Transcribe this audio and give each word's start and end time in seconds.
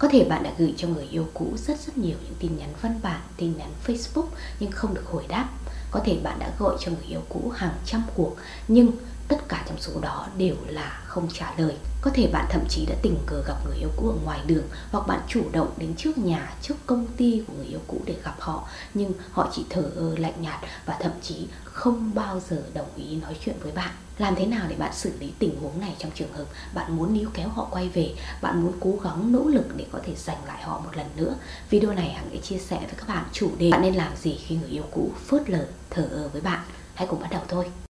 Có 0.00 0.08
thể 0.08 0.24
bạn 0.24 0.42
đã 0.42 0.52
gửi 0.58 0.74
cho 0.76 0.88
người 0.88 1.06
yêu 1.10 1.26
cũ 1.34 1.46
rất 1.56 1.80
rất 1.86 1.98
nhiều 1.98 2.16
những 2.24 2.34
tin 2.38 2.56
nhắn 2.58 2.68
văn 2.80 3.00
bản, 3.02 3.20
tin 3.36 3.52
nhắn 3.58 3.70
Facebook 3.86 4.26
nhưng 4.60 4.70
không 4.70 4.94
được 4.94 5.06
hồi 5.06 5.24
đáp. 5.28 5.48
Có 5.90 6.00
thể 6.04 6.18
bạn 6.22 6.38
đã 6.38 6.52
gọi 6.58 6.76
cho 6.80 6.90
người 6.90 7.06
yêu 7.08 7.20
cũ 7.28 7.52
hàng 7.56 7.74
trăm 7.84 8.02
cuộc 8.14 8.36
nhưng 8.68 8.90
tất 9.30 9.48
cả 9.48 9.64
trong 9.68 9.80
số 9.80 10.00
đó 10.00 10.28
đều 10.36 10.56
là 10.66 11.02
không 11.06 11.28
trả 11.32 11.54
lời. 11.58 11.76
Có 12.00 12.10
thể 12.14 12.26
bạn 12.32 12.46
thậm 12.50 12.64
chí 12.68 12.86
đã 12.86 12.94
tình 13.02 13.18
cờ 13.26 13.42
gặp 13.46 13.56
người 13.66 13.76
yêu 13.76 13.88
cũ 13.96 14.08
ở 14.08 14.14
ngoài 14.24 14.40
đường 14.46 14.64
hoặc 14.90 15.06
bạn 15.06 15.20
chủ 15.28 15.42
động 15.52 15.72
đến 15.76 15.94
trước 15.96 16.18
nhà, 16.18 16.52
trước 16.62 16.74
công 16.86 17.06
ty 17.16 17.42
của 17.46 17.52
người 17.56 17.66
yêu 17.66 17.80
cũ 17.86 18.00
để 18.06 18.14
gặp 18.24 18.34
họ 18.38 18.68
nhưng 18.94 19.12
họ 19.32 19.50
chỉ 19.52 19.64
thờ 19.70 19.90
ơ 19.96 20.14
lạnh 20.18 20.42
nhạt 20.42 20.60
và 20.86 20.96
thậm 21.00 21.12
chí 21.22 21.48
không 21.64 22.10
bao 22.14 22.40
giờ 22.50 22.62
đồng 22.74 22.88
ý 22.96 23.16
nói 23.16 23.36
chuyện 23.44 23.56
với 23.62 23.72
bạn. 23.72 23.90
Làm 24.18 24.34
thế 24.34 24.46
nào 24.46 24.66
để 24.68 24.76
bạn 24.76 24.92
xử 24.94 25.12
lý 25.20 25.32
tình 25.38 25.60
huống 25.62 25.80
này 25.80 25.94
trong 25.98 26.10
trường 26.14 26.32
hợp 26.32 26.44
bạn 26.74 26.96
muốn 26.96 27.14
níu 27.14 27.28
kéo 27.34 27.48
họ 27.48 27.68
quay 27.70 27.88
về, 27.88 28.14
bạn 28.42 28.62
muốn 28.62 28.72
cố 28.80 28.94
gắng 29.04 29.32
nỗ 29.32 29.44
lực 29.44 29.76
để 29.76 29.86
có 29.92 29.98
thể 30.06 30.14
giành 30.14 30.44
lại 30.46 30.62
họ 30.62 30.80
một 30.84 30.96
lần 30.96 31.06
nữa. 31.16 31.34
Video 31.70 31.92
này 31.92 32.10
Hằng 32.10 32.28
sẽ 32.32 32.38
chia 32.38 32.58
sẻ 32.58 32.76
với 32.78 32.94
các 32.96 33.08
bạn 33.08 33.24
chủ 33.32 33.50
đề 33.58 33.70
bạn 33.70 33.82
nên 33.82 33.94
làm 33.94 34.16
gì 34.16 34.38
khi 34.46 34.56
người 34.56 34.70
yêu 34.70 34.84
cũ 34.90 35.10
phớt 35.26 35.50
lờ, 35.50 35.66
thờ 35.90 36.08
ơ 36.12 36.28
với 36.32 36.40
bạn. 36.40 36.60
Hãy 36.94 37.06
cùng 37.06 37.20
bắt 37.20 37.28
đầu 37.30 37.42
thôi. 37.48 37.89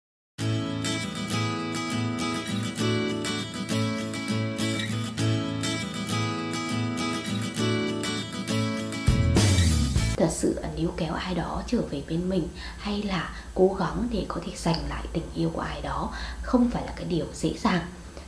Là 10.25 10.31
sự 10.31 10.59
níu 10.77 10.89
kéo 10.97 11.13
ai 11.13 11.35
đó 11.35 11.63
trở 11.67 11.81
về 11.81 12.03
bên 12.09 12.29
mình 12.29 12.47
hay 12.77 13.03
là 13.03 13.35
cố 13.55 13.75
gắng 13.79 14.07
để 14.11 14.25
có 14.27 14.41
thể 14.45 14.51
giành 14.55 14.89
lại 14.89 15.03
tình 15.13 15.23
yêu 15.35 15.51
của 15.53 15.61
ai 15.61 15.81
đó 15.81 16.11
không 16.41 16.69
phải 16.69 16.85
là 16.85 16.93
cái 16.95 17.05
điều 17.05 17.25
dễ 17.33 17.53
dàng. 17.63 17.81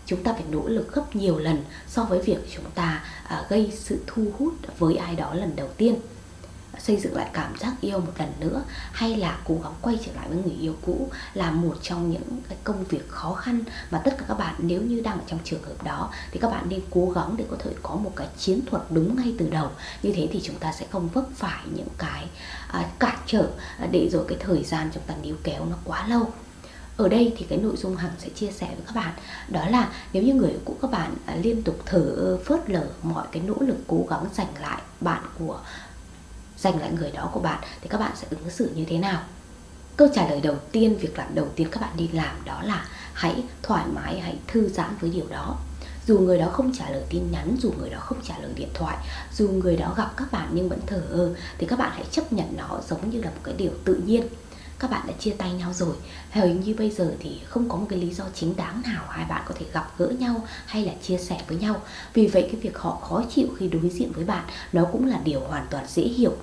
Chúng 0.06 0.23
ta 0.23 0.34
phải 0.34 0.44
nỗ 0.52 0.68
lực 0.68 0.94
gấp 0.94 1.16
nhiều 1.16 1.38
lần 1.40 1.64
so 1.88 2.04
với 2.04 2.22
việc 2.22 2.38
chúng 2.56 2.72
ta 2.76 3.04
à, 3.23 3.46
gây 3.50 3.73
sự 3.78 4.04
thu 4.08 4.26
hút 4.40 4.54
với 4.80 4.96
ai 4.96 5.16
đó 5.16 5.34
lần 5.34 5.56
đầu 5.56 5.68
tiên 5.78 5.96
xây 6.80 6.98
dựng 6.98 7.16
lại 7.16 7.30
cảm 7.34 7.58
giác 7.58 7.73
yêu 7.81 8.00
một 8.00 8.11
lần 8.20 8.33
nữa 8.39 8.64
hay 8.92 9.16
là 9.17 9.39
cố 9.45 9.58
gắng 9.64 9.73
quay 9.81 10.00
trở 10.06 10.11
lại 10.16 10.28
với 10.30 10.38
người 10.38 10.56
yêu 10.61 10.75
cũ 10.86 11.09
là 11.34 11.52
một 11.52 11.78
trong 11.81 12.11
những 12.11 12.42
cái 12.50 12.58
công 12.64 12.84
việc 12.84 13.09
khó 13.09 13.34
khăn 13.34 13.64
mà 13.92 14.02
tất 14.03 14.17
cả 14.17 14.25
các 14.28 14.38
bạn 14.38 14.56
nếu 14.58 14.81
như 14.81 15.02
đang 15.02 15.17
ở 15.17 15.23
trong 15.28 15.39
trường 15.44 15.64
hợp 15.64 15.84
đó 15.84 16.09
thì 16.31 16.39
các 16.39 16.52
bạn 16.52 16.66
nên 16.69 16.81
cố 16.89 17.09
gắng 17.09 17.36
để 17.38 17.45
có 17.52 17.58
thể 17.59 17.72
có 17.84 17.95
một 17.95 18.11
cái 18.16 18.28
chiến 18.38 18.59
thuật 18.66 18.84
đúng 18.89 19.16
ngay 19.16 19.34
từ 19.38 19.50
đầu. 19.50 19.69
Như 20.03 20.11
thế 20.16 20.28
thì 20.31 20.42
chúng 20.44 20.56
ta 20.56 20.72
sẽ 20.72 20.86
không 20.92 21.09
vấp 21.09 21.25
phải 21.36 21.64
những 21.75 21.88
cái 21.97 22.28
à, 22.67 22.86
cản 23.00 23.17
trở 23.25 23.50
à, 23.80 23.88
để 23.91 24.09
rồi 24.12 24.25
cái 24.28 24.38
thời 24.41 24.64
gian 24.64 24.89
chúng 24.94 25.03
ta 25.08 25.14
níu 25.22 25.36
kéo 25.44 25.66
nó 25.66 25.75
quá 25.84 26.08
lâu. 26.08 26.34
Ở 26.97 27.09
đây 27.09 27.34
thì 27.38 27.45
cái 27.50 27.58
nội 27.58 27.75
dung 27.78 27.95
hằng 27.95 28.12
sẽ 28.19 28.30
chia 28.30 28.52
sẻ 28.52 28.67
với 28.67 28.86
các 28.86 28.95
bạn 28.95 29.14
đó 29.47 29.66
là 29.69 29.89
nếu 30.14 30.23
như 30.23 30.34
người 30.34 30.53
cũ 30.66 30.78
các 30.81 30.91
bạn 30.91 31.16
à, 31.25 31.36
liên 31.36 31.64
tục 31.64 31.80
thở 31.86 32.38
phớt 32.45 32.69
lờ 32.69 32.84
mọi 33.03 33.28
cái 33.31 33.44
nỗ 33.45 33.56
lực 33.59 33.78
cố 33.88 34.06
gắng 34.09 34.25
giành 34.34 34.62
lại 34.62 34.81
bạn 35.02 35.23
của 35.39 35.59
giành 36.58 36.80
lại 36.80 36.91
người 37.00 37.11
đó 37.11 37.30
của 37.33 37.39
bạn, 37.39 37.59
thì 37.81 37.89
các 37.89 37.97
bạn 37.97 38.11
sẽ 38.16 38.27
ứng 38.30 38.50
xử 38.50 38.72
như 38.75 38.86
thế 38.86 38.97
nào? 38.97 39.22
Câu 39.97 40.08
trả 40.13 40.30
lời 40.30 40.41
đầu 40.41 40.55
tiên, 40.72 40.97
việc 40.97 41.17
làm 41.17 41.36
đầu 41.36 41.47
tiên 41.55 41.67
các 41.72 41.81
bạn 41.81 41.91
đi 41.97 42.09
làm 42.13 42.36
đó 42.45 42.61
là 42.63 42.86
hãy 43.13 43.44
thoải 43.63 43.86
mái, 43.94 44.19
hãy 44.19 44.38
thư 44.47 44.69
giãn 44.69 44.89
với 45.00 45.09
điều 45.09 45.25
đó. 45.30 45.58
Dù 46.08 46.19
người 46.19 46.39
đó 46.39 46.50
không 46.50 46.73
trả 46.73 46.89
lời 46.89 47.03
tin 47.09 47.31
nhắn, 47.31 47.55
dù 47.59 47.72
người 47.80 47.89
đó 47.89 48.00
không 48.00 48.17
trả 48.23 48.38
lời 48.39 48.52
điện 48.55 48.69
thoại, 48.73 48.97
dù 49.33 49.50
người 49.50 49.78
đó 49.78 49.94
gặp 49.97 50.11
các 50.17 50.31
bạn 50.31 50.50
nhưng 50.52 50.69
vẫn 50.69 50.80
thờ 50.85 51.02
ơ, 51.11 51.35
thì 51.58 51.67
các 51.67 51.80
bạn 51.80 51.91
hãy 51.94 52.05
chấp 52.11 52.33
nhận 52.33 52.58
nó 52.58 52.80
giống 52.89 53.09
như 53.09 53.22
là 53.22 53.30
một 53.30 53.41
cái 53.44 53.53
điều 53.58 53.72
tự 53.85 53.95
nhiên 54.05 54.28
các 54.80 54.92
bạn 54.92 55.08
đã 55.08 55.14
chia 55.20 55.31
tay 55.31 55.53
nhau 55.53 55.73
rồi. 55.73 55.95
Hình 56.31 56.61
như 56.61 56.75
bây 56.78 56.92
giờ 56.92 57.16
thì 57.20 57.42
không 57.47 57.70
có 57.70 57.78
một 57.78 57.86
cái 57.89 58.00
lý 58.00 58.14
do 58.14 58.23
chính 58.33 58.56
đáng 58.56 58.81
nào 58.86 59.06
hai 59.09 59.25
bạn 59.25 59.42
có 59.47 59.56
thể 59.59 59.66
gặp 59.73 59.92
gỡ 59.97 60.08
nhau 60.19 60.44
hay 60.66 60.86
là 60.86 60.94
chia 61.02 61.17
sẻ 61.17 61.42
với 61.47 61.58
nhau. 61.58 61.81
Vì 62.14 62.28
vậy 62.28 62.50
cái 62.52 62.61
việc 62.61 62.78
họ 62.78 62.95
khó 62.95 63.23
chịu 63.36 63.47
khi 63.58 63.67
đối 63.67 63.89
diện 63.89 64.11
với 64.11 64.25
bạn, 64.25 64.45
nó 64.73 64.86
cũng 64.92 65.06
là 65.06 65.19
điều 65.23 65.39
hoàn 65.39 65.67
toàn 65.69 65.86
dễ 65.88 66.03
hiểu 66.03 66.34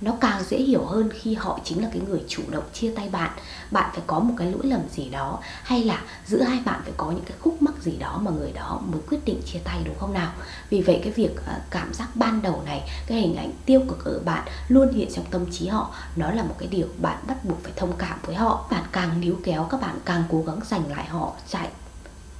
nó 0.00 0.12
càng 0.20 0.42
dễ 0.48 0.56
hiểu 0.56 0.84
hơn 0.84 1.10
khi 1.20 1.34
họ 1.34 1.58
chính 1.64 1.82
là 1.82 1.88
cái 1.92 2.02
người 2.08 2.24
chủ 2.28 2.42
động 2.50 2.64
chia 2.72 2.92
tay 2.96 3.08
bạn. 3.08 3.30
Bạn 3.70 3.90
phải 3.92 4.02
có 4.06 4.20
một 4.20 4.34
cái 4.36 4.52
lỗi 4.52 4.62
lầm 4.64 4.80
gì 4.92 5.08
đó, 5.08 5.38
hay 5.62 5.84
là 5.84 6.02
giữa 6.26 6.42
hai 6.42 6.60
bạn 6.64 6.80
phải 6.84 6.92
có 6.96 7.10
những 7.10 7.24
cái 7.24 7.38
khúc 7.40 7.62
mắc 7.62 7.74
gì 7.82 7.96
đó 7.98 8.20
mà 8.22 8.30
người 8.30 8.52
đó 8.52 8.80
mới 8.86 9.00
quyết 9.10 9.24
định 9.24 9.40
chia 9.46 9.58
tay, 9.64 9.78
đúng 9.84 9.98
không 9.98 10.12
nào? 10.12 10.32
Vì 10.70 10.82
vậy 10.82 11.00
cái 11.04 11.12
việc 11.12 11.36
ờ, 11.46 11.54
cảm 11.70 11.94
giác 11.94 12.08
ban 12.14 12.42
đầu 12.42 12.62
này, 12.64 12.90
cái 13.06 13.18
hình 13.20 13.36
ảnh 13.36 13.52
tiêu 13.66 13.82
cực 13.88 14.04
ở 14.04 14.20
bạn 14.24 14.44
luôn 14.68 14.92
hiện 14.92 15.08
trong 15.14 15.24
tâm 15.30 15.46
trí 15.52 15.68
họ, 15.68 15.94
nó 16.16 16.30
là 16.30 16.42
một 16.42 16.54
cái 16.58 16.68
điều 16.68 16.86
bạn 16.98 17.18
bắt 17.26 17.44
buộc 17.44 17.62
phải 17.62 17.72
thông 17.76 17.92
cảm 17.98 18.18
với 18.22 18.34
họ. 18.34 18.66
Bạn 18.70 18.84
càng 18.92 19.20
níu 19.20 19.36
kéo, 19.44 19.64
các 19.64 19.80
bạn 19.80 19.98
càng 20.04 20.24
cố 20.30 20.42
gắng 20.46 20.60
giành 20.64 20.90
lại 20.90 21.06
họ, 21.06 21.32
chạy 21.48 21.68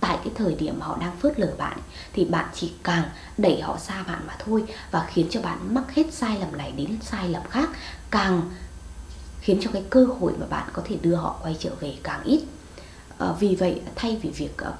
tại 0.00 0.18
cái 0.24 0.32
thời 0.34 0.54
điểm 0.54 0.80
họ 0.80 0.98
đang 1.00 1.16
phớt 1.16 1.40
lờ 1.40 1.54
bạn 1.58 1.78
thì 2.12 2.24
bạn 2.24 2.46
chỉ 2.54 2.72
càng 2.82 3.04
đẩy 3.38 3.60
họ 3.60 3.78
xa 3.78 4.02
bạn 4.02 4.22
mà 4.26 4.36
thôi 4.38 4.64
và 4.90 5.06
khiến 5.10 5.26
cho 5.30 5.42
bạn 5.42 5.74
mắc 5.74 5.84
hết 5.94 6.12
sai 6.12 6.38
lầm 6.40 6.56
này 6.56 6.72
đến 6.76 6.96
sai 7.02 7.28
lầm 7.28 7.42
khác 7.50 7.68
càng 8.10 8.42
khiến 9.40 9.58
cho 9.60 9.70
cái 9.72 9.84
cơ 9.90 10.04
hội 10.20 10.32
mà 10.40 10.46
bạn 10.46 10.68
có 10.72 10.82
thể 10.84 10.96
đưa 11.02 11.14
họ 11.14 11.38
quay 11.42 11.56
trở 11.60 11.70
về 11.80 11.94
càng 12.02 12.22
ít. 12.24 12.40
À, 13.18 13.32
vì 13.40 13.54
vậy 13.54 13.80
thay 13.94 14.18
vì 14.22 14.30
việc 14.30 14.56
uh, 14.68 14.74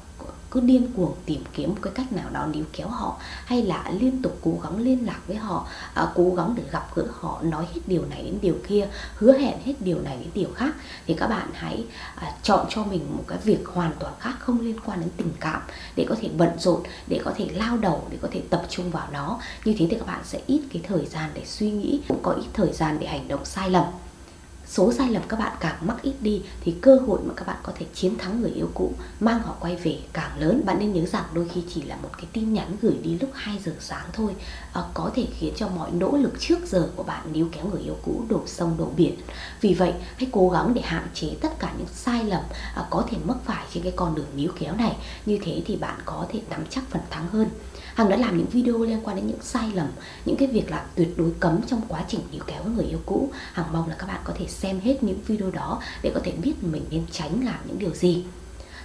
cứ 0.51 0.61
điên 0.61 0.93
cuồng 0.97 1.15
tìm 1.27 1.45
kiếm 1.53 1.69
một 1.69 1.77
cái 1.83 1.93
cách 1.97 2.13
nào 2.13 2.31
đó 2.33 2.47
níu 2.47 2.65
kéo 2.73 2.89
họ 2.89 3.17
hay 3.45 3.63
là 3.63 3.85
liên 4.01 4.23
tục 4.23 4.39
cố 4.43 4.55
gắng 4.63 4.79
liên 4.79 5.07
lạc 5.07 5.21
với 5.27 5.37
họ 5.37 5.67
à, 5.95 6.13
cố 6.15 6.35
gắng 6.37 6.55
để 6.57 6.63
gặp 6.71 6.87
gỡ 6.95 7.05
họ 7.13 7.41
nói 7.43 7.67
hết 7.75 7.81
điều 7.87 8.05
này 8.11 8.23
đến 8.23 8.39
điều 8.43 8.57
kia 8.69 8.89
hứa 9.15 9.39
hẹn 9.39 9.59
hết 9.65 9.75
điều 9.81 10.01
này 10.01 10.17
đến 10.17 10.29
điều 10.35 10.49
khác 10.55 10.75
thì 11.07 11.15
các 11.15 11.27
bạn 11.27 11.49
hãy 11.53 11.85
à, 12.15 12.33
chọn 12.43 12.67
cho 12.71 12.85
mình 12.85 13.17
một 13.17 13.25
cái 13.27 13.39
việc 13.45 13.67
hoàn 13.67 13.93
toàn 13.99 14.15
khác 14.21 14.35
không 14.39 14.61
liên 14.61 14.81
quan 14.87 15.01
đến 15.01 15.09
tình 15.17 15.33
cảm 15.41 15.63
để 15.97 16.07
có 16.09 16.15
thể 16.21 16.29
bận 16.37 16.51
rộn 16.59 16.81
để 17.07 17.21
có 17.25 17.33
thể 17.37 17.49
lao 17.55 17.77
đầu 17.77 18.07
để 18.11 18.19
có 18.23 18.29
thể 18.33 18.43
tập 18.51 18.63
trung 18.69 18.91
vào 18.91 19.09
nó. 19.13 19.39
Như 19.65 19.75
thế 19.79 19.87
thì 19.91 19.97
các 19.97 20.07
bạn 20.07 20.21
sẽ 20.25 20.41
ít 20.47 20.61
cái 20.73 20.83
thời 20.89 21.07
gian 21.07 21.31
để 21.35 21.43
suy 21.47 21.71
nghĩ 21.71 22.01
cũng 22.09 22.23
có 22.23 22.33
ít 22.33 22.47
thời 22.53 22.73
gian 22.73 22.99
để 23.01 23.07
hành 23.07 23.29
động 23.29 23.45
sai 23.45 23.71
lầm 23.71 23.85
số 24.71 24.93
sai 24.93 25.11
lầm 25.11 25.23
các 25.29 25.39
bạn 25.39 25.53
càng 25.61 25.77
mắc 25.81 25.97
ít 26.03 26.15
đi 26.21 26.43
thì 26.61 26.75
cơ 26.81 26.97
hội 27.07 27.21
mà 27.25 27.35
các 27.37 27.47
bạn 27.47 27.57
có 27.63 27.73
thể 27.79 27.87
chiến 27.95 28.19
thắng 28.19 28.41
người 28.41 28.51
yêu 28.51 28.71
cũ 28.75 28.93
mang 29.21 29.43
họ 29.43 29.57
quay 29.61 29.77
về 29.77 29.99
càng 30.13 30.39
lớn. 30.39 30.63
Bạn 30.65 30.79
nên 30.79 30.93
nhớ 30.93 31.07
rằng 31.07 31.25
đôi 31.35 31.49
khi 31.49 31.63
chỉ 31.75 31.83
là 31.83 31.97
một 31.97 32.09
cái 32.17 32.27
tin 32.33 32.53
nhắn 32.53 32.77
gửi 32.83 32.95
đi 33.03 33.19
lúc 33.21 33.31
2 33.35 33.59
giờ 33.65 33.73
sáng 33.81 34.07
thôi 34.13 34.35
à, 34.73 34.83
có 34.95 35.11
thể 35.15 35.27
khiến 35.39 35.55
cho 35.57 35.69
mọi 35.69 35.91
nỗ 35.91 36.17
lực 36.17 36.41
trước 36.41 36.59
giờ 36.67 36.91
của 36.97 37.03
bạn 37.03 37.33
níu 37.33 37.49
kéo 37.53 37.67
người 37.67 37.83
yêu 37.83 37.97
cũ 38.03 38.25
đổ 38.29 38.43
sông 38.47 38.75
đổ 38.79 38.89
biển. 38.97 39.15
Vì 39.61 39.75
vậy 39.75 39.93
hãy 40.17 40.29
cố 40.33 40.51
gắng 40.51 40.75
để 40.75 40.83
hạn 40.83 41.09
chế 41.15 41.29
tất 41.41 41.59
cả 41.59 41.73
những 41.79 41.89
sai 41.95 42.25
lầm 42.25 42.43
à, 42.75 42.87
có 42.91 43.05
thể 43.11 43.17
mắc 43.25 43.37
phải 43.45 43.67
trên 43.75 43.83
cái 43.83 43.93
con 43.97 44.15
đường 44.15 44.29
níu 44.37 44.53
kéo 44.59 44.77
này. 44.77 44.97
Như 45.27 45.39
thế 45.45 45.63
thì 45.67 45.77
bạn 45.77 45.99
có 46.05 46.27
thể 46.33 46.41
nắm 46.51 46.65
chắc 46.71 46.85
phần 46.91 47.03
thắng 47.11 47.29
hơn. 47.29 47.49
Hằng 47.95 48.09
đã 48.09 48.17
làm 48.17 48.37
những 48.37 48.47
video 48.47 48.79
liên 48.79 49.01
quan 49.05 49.17
đến 49.17 49.27
những 49.27 49.43
sai 49.43 49.71
lầm, 49.75 49.87
những 50.25 50.37
cái 50.37 50.49
việc 50.49 50.71
làm 50.71 50.87
tuyệt 50.95 51.09
đối 51.17 51.31
cấm 51.41 51.61
trong 51.67 51.81
quá 51.89 52.05
trình 52.09 52.21
níu 52.33 52.43
kéo 52.47 52.65
người 52.65 52.85
yêu 52.85 52.99
cũ. 53.07 53.31
Hằng 53.53 53.73
mong 53.73 53.89
là 53.89 53.95
các 53.99 54.07
bạn 54.07 54.21
có 54.25 54.33
thể 54.39 54.47
xem 54.63 54.81
hết 54.81 55.03
những 55.03 55.21
video 55.27 55.51
đó 55.51 55.83
để 56.03 56.13
có 56.15 56.21
thể 56.25 56.33
biết 56.33 56.55
mình 56.63 56.85
nên 56.91 57.03
tránh 57.11 57.45
làm 57.45 57.59
những 57.67 57.79
điều 57.79 57.95
gì. 57.95 58.25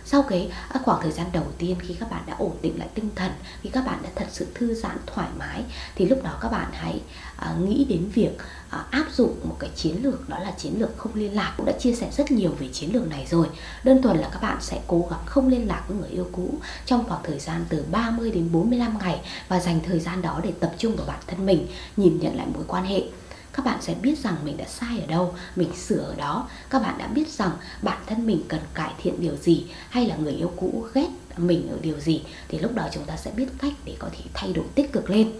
Sau 0.07 0.23
cái 0.23 0.51
à, 0.69 0.79
khoảng 0.83 1.01
thời 1.01 1.11
gian 1.11 1.27
đầu 1.33 1.45
tiên 1.57 1.75
khi 1.79 1.95
các 1.99 2.11
bạn 2.11 2.23
đã 2.27 2.35
ổn 2.37 2.51
định 2.61 2.79
lại 2.79 2.87
tinh 2.93 3.09
thần 3.15 3.31
khi 3.61 3.69
các 3.69 3.85
bạn 3.85 3.99
đã 4.03 4.09
thật 4.15 4.25
sự 4.31 4.47
thư 4.53 4.73
giãn 4.73 4.97
thoải 5.05 5.27
mái 5.37 5.63
thì 5.95 6.05
lúc 6.05 6.23
đó 6.23 6.37
các 6.41 6.51
bạn 6.51 6.67
hãy 6.71 7.01
à, 7.35 7.55
nghĩ 7.65 7.85
đến 7.89 8.09
việc 8.13 8.37
à, 8.69 8.85
áp 8.89 9.05
dụng 9.13 9.35
một 9.43 9.55
cái 9.59 9.69
chiến 9.75 10.03
lược 10.03 10.29
đó 10.29 10.39
là 10.39 10.51
chiến 10.51 10.79
lược 10.79 10.97
không 10.97 11.15
liên 11.15 11.35
lạc. 11.35 11.53
Cũng 11.57 11.65
đã 11.65 11.73
chia 11.79 11.95
sẻ 11.95 12.11
rất 12.17 12.31
nhiều 12.31 12.51
về 12.59 12.67
chiến 12.73 12.93
lược 12.93 13.09
này 13.09 13.27
rồi. 13.29 13.47
Đơn 13.83 14.01
thuần 14.01 14.17
là 14.17 14.29
các 14.31 14.41
bạn 14.41 14.57
sẽ 14.61 14.81
cố 14.87 15.07
gắng 15.11 15.25
không 15.25 15.47
liên 15.47 15.67
lạc 15.67 15.83
với 15.87 15.97
người 15.97 16.09
yêu 16.09 16.27
cũ 16.31 16.53
trong 16.85 17.07
khoảng 17.07 17.23
thời 17.23 17.39
gian 17.39 17.65
từ 17.69 17.83
30 17.91 18.31
đến 18.31 18.51
45 18.51 18.97
ngày 18.97 19.19
và 19.47 19.59
dành 19.59 19.79
thời 19.85 19.99
gian 19.99 20.21
đó 20.21 20.39
để 20.43 20.51
tập 20.59 20.73
trung 20.77 20.95
vào 20.95 21.07
bản 21.07 21.19
thân 21.27 21.45
mình 21.45 21.67
nhìn 21.97 22.19
nhận 22.19 22.35
lại 22.37 22.47
mối 22.53 22.63
quan 22.67 22.85
hệ 22.85 23.03
các 23.55 23.65
bạn 23.65 23.81
sẽ 23.81 23.93
biết 23.93 24.19
rằng 24.23 24.35
mình 24.43 24.57
đã 24.57 24.65
sai 24.65 24.99
ở 24.99 25.05
đâu, 25.07 25.35
mình 25.55 25.75
sửa 25.75 25.99
ở 25.99 26.15
đó. 26.15 26.49
Các 26.69 26.81
bạn 26.81 26.97
đã 26.97 27.07
biết 27.07 27.29
rằng 27.29 27.51
bản 27.81 27.97
thân 28.07 28.27
mình 28.27 28.43
cần 28.47 28.59
cải 28.73 28.93
thiện 29.01 29.21
điều 29.21 29.35
gì 29.35 29.65
hay 29.89 30.07
là 30.07 30.15
người 30.15 30.33
yêu 30.33 30.51
cũ 30.55 30.87
ghét 30.93 31.07
mình 31.37 31.69
ở 31.71 31.77
điều 31.81 31.99
gì, 31.99 32.21
thì 32.47 32.59
lúc 32.59 32.75
đó 32.75 32.87
chúng 32.91 33.03
ta 33.03 33.17
sẽ 33.17 33.31
biết 33.31 33.47
cách 33.61 33.73
để 33.85 33.95
có 33.99 34.09
thể 34.11 34.23
thay 34.33 34.53
đổi 34.53 34.65
tích 34.75 34.93
cực 34.93 35.09
lên. 35.09 35.31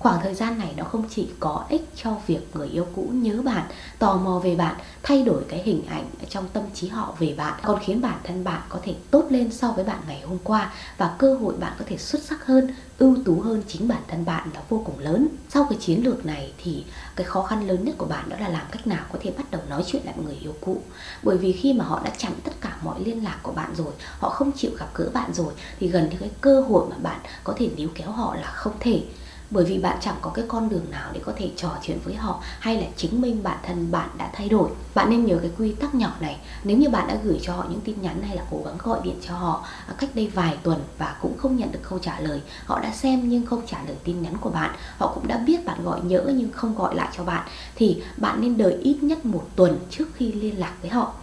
Khoảng 0.00 0.20
thời 0.22 0.34
gian 0.34 0.58
này 0.58 0.74
nó 0.76 0.84
không 0.84 1.04
chỉ 1.10 1.28
có 1.40 1.64
ích 1.68 1.88
cho 1.96 2.16
việc 2.26 2.40
người 2.54 2.68
yêu 2.68 2.86
cũ 2.96 3.08
nhớ 3.12 3.42
bạn, 3.42 3.62
tò 3.98 4.16
mò 4.16 4.38
về 4.38 4.54
bạn, 4.54 4.74
thay 5.02 5.22
đổi 5.22 5.42
cái 5.48 5.62
hình 5.62 5.82
ảnh 5.88 6.10
trong 6.28 6.48
tâm 6.52 6.62
trí 6.74 6.88
họ 6.88 7.14
về 7.18 7.34
bạn, 7.36 7.60
còn 7.62 7.80
khiến 7.84 8.00
bản 8.00 8.18
thân 8.24 8.44
bạn 8.44 8.60
có 8.68 8.78
thể 8.82 8.94
tốt 9.10 9.26
lên 9.30 9.52
so 9.52 9.72
với 9.72 9.84
bạn 9.84 9.98
ngày 10.06 10.20
hôm 10.26 10.38
qua 10.44 10.72
và 10.98 11.14
cơ 11.18 11.34
hội 11.34 11.54
bạn 11.60 11.72
có 11.78 11.84
thể 11.88 11.96
xuất 11.96 12.22
sắc 12.22 12.46
hơn, 12.46 12.74
ưu 12.98 13.16
tú 13.24 13.40
hơn 13.40 13.62
chính 13.68 13.88
bản 13.88 14.02
thân 14.08 14.24
bạn 14.24 14.48
là 14.54 14.62
vô 14.68 14.82
cùng 14.86 14.98
lớn. 14.98 15.28
Sau 15.48 15.66
cái 15.70 15.78
chiến 15.80 16.04
lược 16.04 16.26
này 16.26 16.52
thì 16.64 16.84
cái 17.16 17.24
khó 17.24 17.42
khăn 17.42 17.68
lớn 17.68 17.84
nhất 17.84 17.94
của 17.98 18.06
bạn 18.06 18.28
đó 18.28 18.36
là 18.40 18.48
làm 18.48 18.66
cách 18.70 18.86
nào 18.86 19.04
có 19.12 19.18
thể 19.22 19.32
bắt 19.38 19.50
đầu 19.50 19.60
nói 19.68 19.84
chuyện 19.86 20.02
lại 20.04 20.14
người 20.24 20.36
yêu 20.40 20.54
cũ. 20.60 20.82
Bởi 21.22 21.38
vì 21.38 21.52
khi 21.52 21.72
mà 21.72 21.84
họ 21.84 22.00
đã 22.04 22.10
chặn 22.18 22.32
tất 22.44 22.52
cả 22.60 22.76
mọi 22.84 23.00
liên 23.04 23.24
lạc 23.24 23.38
của 23.42 23.52
bạn 23.52 23.74
rồi, 23.76 23.92
họ 24.18 24.28
không 24.28 24.52
chịu 24.56 24.70
gặp 24.78 24.88
gỡ 24.94 25.10
bạn 25.14 25.34
rồi 25.34 25.52
thì 25.80 25.88
gần 25.88 26.08
như 26.10 26.16
cái 26.20 26.30
cơ 26.40 26.60
hội 26.60 26.86
mà 26.90 26.96
bạn 27.02 27.20
có 27.44 27.54
thể 27.56 27.70
níu 27.76 27.88
kéo 27.94 28.10
họ 28.10 28.34
là 28.34 28.46
không 28.46 28.72
thể 28.80 29.02
bởi 29.50 29.64
vì 29.64 29.78
bạn 29.78 29.98
chẳng 30.00 30.16
có 30.20 30.30
cái 30.30 30.44
con 30.48 30.68
đường 30.68 30.90
nào 30.90 31.10
để 31.12 31.20
có 31.24 31.32
thể 31.36 31.50
trò 31.56 31.76
chuyện 31.82 31.98
với 32.04 32.14
họ, 32.14 32.42
hay 32.60 32.76
là 32.76 32.86
chứng 32.96 33.20
minh 33.20 33.42
bản 33.42 33.58
thân 33.66 33.90
bạn 33.90 34.08
đã 34.18 34.30
thay 34.32 34.48
đổi. 34.48 34.70
Bạn 34.94 35.10
nên 35.10 35.24
nhớ 35.24 35.38
cái 35.42 35.50
quy 35.58 35.72
tắc 35.72 35.94
nhỏ 35.94 36.12
này. 36.20 36.36
Nếu 36.64 36.76
như 36.76 36.88
bạn 36.88 37.08
đã 37.08 37.18
gửi 37.24 37.38
cho 37.42 37.54
họ 37.54 37.66
những 37.70 37.80
tin 37.80 38.02
nhắn 38.02 38.22
hay 38.22 38.36
là 38.36 38.42
cố 38.50 38.62
gắng 38.64 38.76
gọi 38.78 39.00
điện 39.04 39.16
cho 39.28 39.34
họ 39.34 39.64
à, 39.86 39.94
cách 39.98 40.10
đây 40.14 40.30
vài 40.34 40.56
tuần 40.62 40.80
và 40.98 41.16
cũng 41.22 41.38
không 41.38 41.56
nhận 41.56 41.72
được 41.72 41.80
câu 41.82 41.98
trả 41.98 42.20
lời, 42.20 42.40
họ 42.64 42.80
đã 42.80 42.92
xem 42.92 43.28
nhưng 43.28 43.46
không 43.46 43.66
trả 43.66 43.82
lời 43.86 43.96
tin 44.04 44.22
nhắn 44.22 44.36
của 44.40 44.50
bạn. 44.50 44.70
Họ 44.98 45.12
cũng 45.14 45.28
đã 45.28 45.38
biết 45.38 45.64
bạn 45.64 45.84
gọi 45.84 46.00
nhỡ 46.00 46.24
nhưng 46.34 46.52
không 46.52 46.74
gọi 46.74 46.94
lại 46.94 47.08
cho 47.16 47.24
bạn. 47.24 47.48
Thì 47.74 48.02
bạn 48.16 48.40
nên 48.40 48.56
đợi 48.56 48.72
ít 48.82 49.02
nhất 49.02 49.24
một 49.24 49.46
tuần 49.56 49.78
trước 49.90 50.08
khi 50.14 50.32
liên 50.32 50.60
lạc 50.60 50.72
với 50.82 50.90
họ 50.90 51.14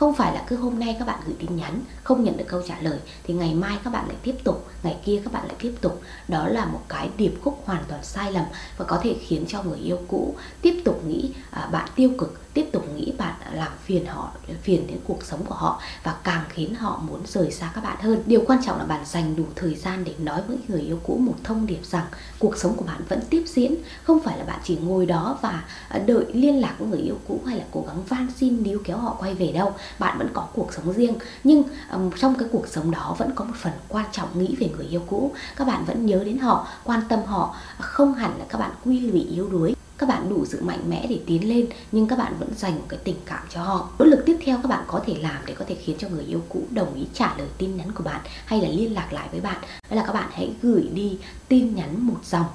không 0.00 0.14
phải 0.14 0.34
là 0.34 0.42
cứ 0.46 0.56
hôm 0.56 0.78
nay 0.78 0.96
các 0.98 1.04
bạn 1.04 1.20
gửi 1.26 1.36
tin 1.38 1.56
nhắn 1.56 1.80
không 2.04 2.24
nhận 2.24 2.36
được 2.36 2.44
câu 2.48 2.62
trả 2.68 2.80
lời 2.80 2.98
thì 3.24 3.34
ngày 3.34 3.54
mai 3.54 3.78
các 3.84 3.92
bạn 3.92 4.06
lại 4.06 4.16
tiếp 4.22 4.34
tục 4.44 4.66
ngày 4.82 4.96
kia 5.04 5.20
các 5.24 5.32
bạn 5.32 5.46
lại 5.46 5.56
tiếp 5.58 5.74
tục. 5.80 6.00
Đó 6.28 6.48
là 6.48 6.64
một 6.64 6.80
cái 6.88 7.10
điệp 7.16 7.34
khúc 7.42 7.62
hoàn 7.64 7.84
toàn 7.88 8.04
sai 8.04 8.32
lầm 8.32 8.44
và 8.76 8.84
có 8.84 8.98
thể 9.02 9.16
khiến 9.20 9.44
cho 9.48 9.62
người 9.62 9.78
yêu 9.78 9.98
cũ 10.08 10.34
tiếp 10.62 10.82
tục 10.84 11.04
nghĩ 11.06 11.30
à, 11.50 11.68
bạn 11.72 11.88
tiêu 11.96 12.10
cực 12.18 12.49
tiếp 12.54 12.66
tục 12.72 12.86
nghĩ 12.96 13.12
bạn 13.18 13.34
làm 13.52 13.72
phiền 13.84 14.06
họ 14.06 14.30
phiền 14.62 14.86
đến 14.86 14.98
cuộc 15.06 15.24
sống 15.24 15.44
của 15.44 15.54
họ 15.54 15.80
và 16.04 16.14
càng 16.24 16.44
khiến 16.48 16.74
họ 16.74 17.00
muốn 17.08 17.20
rời 17.26 17.50
xa 17.50 17.70
các 17.74 17.84
bạn 17.84 17.96
hơn. 18.00 18.22
Điều 18.26 18.42
quan 18.46 18.62
trọng 18.64 18.78
là 18.78 18.84
bạn 18.84 19.04
dành 19.06 19.36
đủ 19.36 19.44
thời 19.56 19.74
gian 19.74 20.04
để 20.04 20.14
nói 20.18 20.42
với 20.48 20.56
người 20.68 20.80
yêu 20.80 20.98
cũ 21.02 21.16
một 21.16 21.34
thông 21.44 21.66
điệp 21.66 21.80
rằng 21.84 22.06
cuộc 22.38 22.56
sống 22.56 22.76
của 22.76 22.84
bạn 22.84 23.02
vẫn 23.08 23.20
tiếp 23.30 23.44
diễn. 23.46 23.74
Không 24.02 24.20
phải 24.20 24.38
là 24.38 24.44
bạn 24.44 24.60
chỉ 24.64 24.76
ngồi 24.76 25.06
đó 25.06 25.38
và 25.42 25.64
à, 25.88 25.98
đợi 26.06 26.24
liên 26.32 26.60
lạc 26.60 26.74
với 26.78 26.88
người 26.88 27.00
yêu 27.00 27.18
cũ 27.28 27.40
hay 27.46 27.58
là 27.58 27.64
cố 27.70 27.84
gắng 27.86 28.02
van 28.08 28.28
xin 28.36 28.62
níu 28.62 28.80
kéo 28.84 28.98
họ 28.98 29.16
quay 29.20 29.34
về 29.34 29.52
đâu. 29.52 29.74
Bạn 29.98 30.18
vẫn 30.18 30.28
có 30.32 30.46
cuộc 30.54 30.72
sống 30.74 30.92
riêng. 30.92 31.14
Nhưng 31.44 31.62
um, 31.92 32.10
trong 32.20 32.34
cái 32.38 32.48
cuộc 32.52 32.68
sống 32.68 32.90
đó 32.90 33.14
vẫn 33.18 33.30
có 33.34 33.44
một 33.44 33.54
phần 33.56 33.72
quan 33.88 34.06
trọng 34.12 34.38
nghĩ 34.38 34.56
về 34.60 34.70
người 34.76 34.86
yêu 34.86 35.02
cũ. 35.06 35.32
Các 35.56 35.66
bạn 35.66 35.84
vẫn 35.84 36.06
nhớ 36.06 36.22
đến 36.24 36.38
họ 36.38 36.66
quan 36.84 37.00
tâm 37.08 37.20
họ 37.26 37.56
không 37.78 38.14
hẳn 38.14 38.38
là 38.38 38.44
các 38.48 38.58
bạn 38.58 38.70
quy 38.84 39.00
lụy 39.00 39.20
yếu 39.20 39.48
đuối 39.48 39.74
các 40.00 40.08
bạn 40.08 40.28
đủ 40.28 40.44
sự 40.44 40.62
mạnh 40.62 40.80
mẽ 40.88 41.06
để 41.10 41.20
tiến 41.26 41.48
lên, 41.48 41.66
nhưng 41.92 42.06
các 42.06 42.18
bạn 42.18 42.32
vẫn 42.38 42.48
dành 42.56 42.76
một 42.76 42.84
cái 42.88 43.00
tình 43.04 43.16
cảm 43.26 43.46
cho 43.50 43.62
họ. 43.62 43.88
Nỗ 43.98 44.04
lực 44.04 44.22
tiếp 44.26 44.36
theo 44.44 44.58
các 44.62 44.68
bạn 44.68 44.84
có 44.86 45.00
thể 45.06 45.14
làm 45.20 45.46
để 45.46 45.54
có 45.54 45.64
thể 45.68 45.74
khiến 45.74 45.96
cho 45.98 46.08
người 46.08 46.24
yêu 46.24 46.42
cũ 46.48 46.62
đồng 46.70 46.94
ý 46.94 47.06
trả 47.14 47.36
lời 47.38 47.48
tin 47.58 47.76
nhắn 47.76 47.92
của 47.92 48.04
bạn 48.04 48.20
hay 48.46 48.60
là 48.60 48.68
liên 48.68 48.94
lạc 48.94 49.12
lại 49.12 49.28
với 49.32 49.40
bạn, 49.40 49.56
đó 49.90 49.96
là 49.96 50.04
các 50.06 50.12
bạn 50.12 50.30
hãy 50.32 50.52
gửi 50.62 50.88
đi 50.94 51.18
tin 51.48 51.74
nhắn 51.74 52.06
một 52.06 52.18
dòng. 52.24 52.46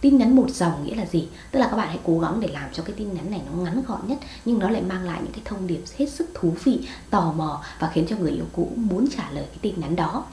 Tin 0.00 0.18
nhắn 0.18 0.36
một 0.36 0.50
dòng 0.50 0.84
nghĩa 0.84 0.94
là 0.94 1.06
gì? 1.06 1.28
Tức 1.50 1.60
là 1.60 1.68
các 1.70 1.76
bạn 1.76 1.88
hãy 1.88 1.98
cố 2.04 2.18
gắng 2.18 2.40
để 2.40 2.48
làm 2.48 2.68
cho 2.72 2.82
cái 2.82 2.96
tin 2.96 3.14
nhắn 3.14 3.30
này 3.30 3.40
nó 3.46 3.62
ngắn 3.62 3.82
gọn 3.86 4.00
nhất, 4.06 4.18
nhưng 4.44 4.58
nó 4.58 4.70
lại 4.70 4.82
mang 4.82 5.04
lại 5.04 5.20
những 5.22 5.32
cái 5.32 5.42
thông 5.44 5.66
điệp 5.66 5.80
hết 5.96 6.06
sức 6.06 6.30
thú 6.34 6.54
vị, 6.64 6.80
tò 7.10 7.32
mò 7.36 7.62
và 7.80 7.90
khiến 7.94 8.06
cho 8.08 8.16
người 8.16 8.32
yêu 8.32 8.46
cũ 8.52 8.72
muốn 8.76 9.08
trả 9.16 9.30
lời 9.30 9.44
cái 9.48 9.58
tin 9.62 9.80
nhắn 9.80 9.96
đó 9.96 10.24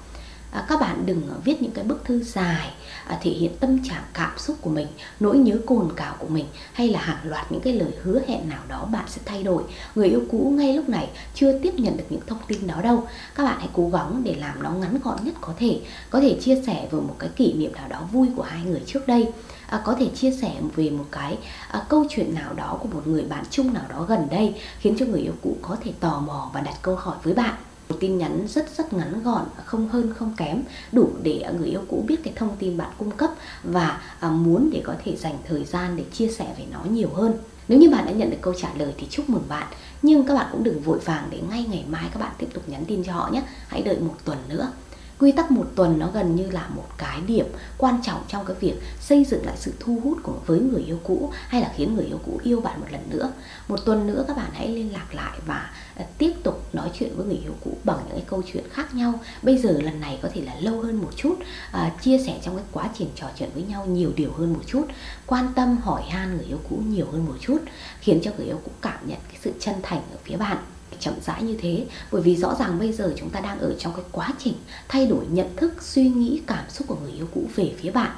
à, 0.56 0.66
các 0.70 0.80
bạn 0.82 1.06
đừng 1.06 1.22
viết 1.44 1.62
những 1.62 1.72
cái 1.72 1.84
bức 1.84 2.06
thư 2.06 2.24
dài 2.24 2.74
à, 3.08 3.18
thể 3.22 3.32
hiện 3.32 3.58
tâm 3.60 3.84
trạng 3.84 4.04
cảm 4.14 4.32
xúc 4.38 4.58
của 4.62 4.70
mình 4.70 4.88
nỗi 5.20 5.38
nhớ 5.38 5.58
cồn 5.66 5.90
cào 5.96 6.16
của 6.20 6.28
mình 6.28 6.46
hay 6.74 6.90
là 6.90 7.00
hàng 7.00 7.18
loạt 7.24 7.52
những 7.52 7.62
cái 7.62 7.74
lời 7.74 7.92
hứa 8.04 8.22
hẹn 8.28 8.50
nào 8.50 8.62
đó 8.68 8.88
bạn 8.92 9.06
sẽ 9.08 9.22
thay 9.26 9.44
đổi. 9.44 9.64
Người 9.96 10.08
yêu 10.10 10.22
cũ 10.32 10.54
ngay 10.58 10.74
lúc 10.74 10.90
này 10.90 11.10
chưa 11.34 11.60
tiếp 11.60 11.74
nhận 11.78 11.98
được 11.98 12.04
những 12.10 12.22
thông 12.28 12.40
tin 12.48 12.68
đó 12.68 12.82
đâu. 12.82 13.08
Các 13.36 13.44
bạn 13.44 13.58
hãy 13.60 13.70
cố 13.74 13.90
gắng 13.90 14.22
để 14.24 14.36
làm 14.36 14.64
nó 14.64 14.72
ngắn 14.72 15.00
gọn 15.04 15.18
nhất 15.24 15.34
có 15.42 15.54
thể 15.58 15.80
có 16.10 16.20
thể 16.20 16.38
chia 16.42 16.62
sẻ 16.68 16.88
về 16.92 17.00
một 17.00 17.16
cái 17.20 17.30
kỷ 17.36 17.54
niệm 17.54 17.74
nào 17.74 17.88
đó 17.90 18.00
vui 18.12 18.28
của 18.36 18.44
hai 18.44 18.64
người 18.64 18.82
trước 18.86 19.08
đây 19.08 19.32
à, 19.68 19.82
có 19.86 19.96
thể 20.00 20.10
chia 20.16 20.32
sẻ 20.32 20.52
về 20.76 20.90
một 20.90 21.06
cái 21.12 21.38
à, 21.72 21.86
câu 21.90 22.06
chuyện 22.10 22.36
nào 22.36 22.54
đó 22.54 22.78
của 22.82 22.88
một 22.88 23.08
người 23.08 23.24
bạn 23.24 23.44
chung 23.50 23.74
nào 23.74 23.84
đó 23.90 24.06
gần 24.08 24.28
đây 24.32 24.56
khiến 24.80 24.96
cho 25.00 25.06
người 25.06 25.22
yêu 25.22 25.34
cũ 25.44 25.58
có 25.62 25.78
thể 25.84 25.92
tò 26.00 26.20
mò 26.20 26.52
và 26.54 26.62
đặt 26.62 26.76
câu 26.82 26.96
hỏi 26.96 27.16
với 27.24 27.34
bạn 27.34 27.56
một 27.90 27.96
tin 28.00 28.18
nhắn 28.18 28.48
rất 28.48 28.78
rất 28.78 28.94
ngắn 28.94 29.24
gọn, 29.24 29.46
không 29.66 29.90
hơn, 29.90 30.14
không 30.18 30.34
kém, 30.38 30.64
đủ 30.92 31.10
để 31.24 31.46
người 31.58 31.68
yêu 31.68 31.82
cũ 31.88 32.04
biết 32.08 32.24
cái 32.24 32.34
thông 32.36 32.56
tin 32.60 32.78
bạn 32.78 32.90
cung 32.98 33.12
cấp 33.12 33.32
và 33.64 34.02
à, 34.20 34.30
muốn 34.30 34.70
để 34.74 34.82
có 34.84 34.94
thể 35.04 35.16
dành 35.16 35.38
thời 35.48 35.64
gian 35.64 35.98
để 35.98 36.04
chia 36.14 36.28
sẻ 36.28 36.56
về 36.58 36.66
nó 36.72 36.80
nhiều 36.90 37.10
hơn. 37.14 37.34
Nếu 37.68 37.80
như 37.80 37.90
bạn 37.90 38.06
đã 38.06 38.12
nhận 38.12 38.30
được 38.30 38.38
câu 38.42 38.54
trả 38.54 38.70
lời 38.78 38.94
thì 38.98 39.08
chúc 39.10 39.30
mừng 39.30 39.44
bạn. 39.50 39.68
Nhưng 40.02 40.26
các 40.26 40.34
bạn 40.34 40.48
cũng 40.52 40.64
đừng 40.64 40.82
vội 40.82 41.00
vàng 41.00 41.28
để 41.32 41.40
ngay 41.50 41.66
ngày 41.70 41.86
mai 41.88 42.10
các 42.14 42.20
bạn 42.20 42.32
tiếp 42.38 42.48
tục 42.54 42.70
nhắn 42.70 42.86
tin 42.86 43.04
cho 43.04 43.14
họ 43.14 43.30
nhé. 43.34 43.44
Hãy 43.68 43.82
đợi 43.82 44.00
một 44.00 44.16
tuần 44.26 44.38
nữa 44.50 44.72
quy 45.20 45.32
tắc 45.32 45.52
một 45.52 45.66
tuần 45.76 46.00
nó 46.00 46.10
gần 46.14 46.36
như 46.36 46.52
là 46.52 46.68
một 46.68 46.88
cái 46.98 47.22
điểm 47.28 47.46
quan 47.78 48.02
trọng 48.04 48.24
trong 48.28 48.46
cái 48.46 48.56
việc 48.60 48.76
xây 49.00 49.26
dựng 49.26 49.46
lại 49.46 49.56
sự 49.60 49.74
thu 49.80 50.00
hút 50.04 50.18
của 50.24 50.40
với 50.46 50.60
người 50.60 50.82
yêu 50.82 51.00
cũ 51.04 51.32
hay 51.48 51.62
là 51.62 51.72
khiến 51.76 51.96
người 51.96 52.06
yêu 52.06 52.20
cũ 52.26 52.40
yêu 52.44 52.62
bạn 52.62 52.82
một 52.82 52.88
lần 52.92 53.02
nữa. 53.10 53.32
Một 53.68 53.80
tuần 53.86 54.08
nữa 54.08 54.26
các 54.28 54.38
bạn 54.38 54.50
hãy 54.54 54.68
liên 54.68 54.94
lạc 54.94 55.16
lại 55.16 55.40
và 55.46 55.72
à, 55.96 56.06
tiếp 56.18 56.34
tục 56.44 56.70
nói 56.74 56.92
chuyện 57.00 57.16
với 57.16 57.26
người 57.26 57.40
yêu 57.44 57.54
cũ 57.64 57.78
bằng 57.84 57.98
những 57.98 58.18
cái 58.18 58.26
câu 58.28 58.42
chuyện 58.54 58.64
khác 58.72 58.96
nhau. 58.96 59.14
Bây 59.42 59.58
giờ 59.58 59.72
lần 59.72 60.00
này 60.00 60.20
có 60.22 60.30
thể 60.34 60.42
là 60.42 60.56
lâu 60.60 60.82
hơn 60.82 60.96
một 60.96 61.12
chút 61.16 61.36
à, 61.72 61.92
chia 62.02 62.18
sẻ 62.18 62.40
trong 62.44 62.56
cái 62.56 62.66
quá 62.72 62.90
trình 62.98 63.10
trò 63.16 63.28
chuyện 63.40 63.50
với 63.54 63.64
nhau 63.64 63.86
nhiều 63.86 64.12
điều 64.16 64.32
hơn 64.32 64.54
một 64.54 64.62
chút 64.66 64.86
quan 65.26 65.54
tâm 65.56 65.78
hỏi 65.78 66.04
han 66.10 66.38
người 66.38 66.46
yêu 66.46 66.60
cũ 66.70 66.76
nhiều 66.88 67.08
hơn 67.12 67.26
một 67.26 67.36
chút 67.40 67.60
khiến 68.00 68.20
cho 68.24 68.32
người 68.38 68.46
yêu 68.46 68.60
cũ 68.66 68.72
cảm 68.82 69.08
nhận 69.08 69.20
cái 69.28 69.38
sự 69.42 69.52
chân 69.60 69.76
thành 69.84 70.02
ở 70.12 70.18
phía 70.24 70.38
bạn 70.38 70.58
chậm 71.00 71.14
rãi 71.26 71.44
như 71.44 71.58
thế. 71.62 71.86
Bởi 72.12 72.22
vì 72.22 72.36
rõ 72.36 72.56
ràng 72.60 72.80
bây 72.80 72.94
giờ 72.94 73.14
chúng 73.18 73.30
ta 73.30 73.40
đang 73.40 73.60
ở 73.60 73.76
trong 73.80 73.94
cái 73.94 74.06
quá 74.12 74.34
trình 74.40 74.54
thay 74.88 75.08
đổi 75.08 75.26
nhận 75.30 75.56
thức 75.56 75.74
suy 75.82 76.10
nghĩ 76.10 76.42
cảm 76.48 76.70
xúc 76.70 76.88
của 76.88 76.98
người 77.02 77.12
yêu 77.12 77.28
cũ 77.34 77.44
về 77.56 77.74
phía 77.82 77.92
bạn. 77.92 78.12